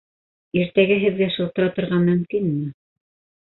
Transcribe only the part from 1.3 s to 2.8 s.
шылтыратырға мөмкинме?